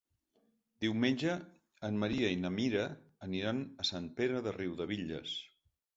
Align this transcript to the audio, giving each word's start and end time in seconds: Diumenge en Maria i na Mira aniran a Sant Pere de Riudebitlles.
Diumenge 0.85 1.35
en 1.89 2.01
Maria 2.03 2.31
i 2.35 2.39
na 2.45 2.51
Mira 2.55 2.87
aniran 3.27 3.61
a 3.85 3.87
Sant 3.91 4.11
Pere 4.21 4.45
de 4.49 4.55
Riudebitlles. 4.61 5.37